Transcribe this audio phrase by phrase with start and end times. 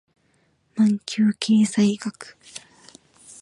[0.75, 2.35] マンキュー経済学